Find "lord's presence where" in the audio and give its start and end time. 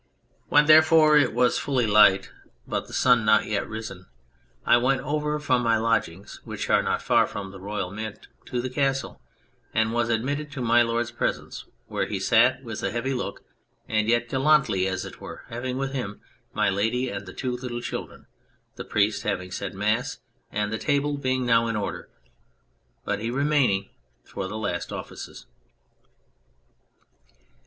10.81-12.07